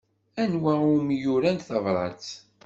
Anwa 0.41 0.73
umi 0.93 1.17
urant 1.33 1.65
tabṛat? 1.67 2.25